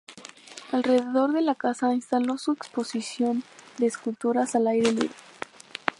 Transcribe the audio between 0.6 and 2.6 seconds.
Alrededor de la casa instaló su